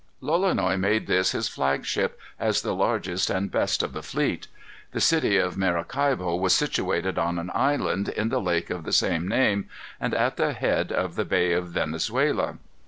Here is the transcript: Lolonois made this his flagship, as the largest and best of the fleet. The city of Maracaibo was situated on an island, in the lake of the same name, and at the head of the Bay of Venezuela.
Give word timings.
Lolonois 0.19 0.77
made 0.79 1.05
this 1.05 1.31
his 1.33 1.47
flagship, 1.47 2.19
as 2.39 2.63
the 2.63 2.73
largest 2.73 3.29
and 3.29 3.51
best 3.51 3.83
of 3.83 3.93
the 3.93 4.01
fleet. 4.01 4.47
The 4.93 4.99
city 4.99 5.37
of 5.37 5.57
Maracaibo 5.57 6.37
was 6.37 6.55
situated 6.55 7.19
on 7.19 7.37
an 7.37 7.51
island, 7.53 8.09
in 8.09 8.29
the 8.29 8.41
lake 8.41 8.71
of 8.71 8.83
the 8.83 8.93
same 8.93 9.27
name, 9.27 9.69
and 9.99 10.15
at 10.15 10.37
the 10.37 10.53
head 10.53 10.91
of 10.91 11.13
the 11.13 11.23
Bay 11.23 11.53
of 11.53 11.67
Venezuela. 11.69 12.57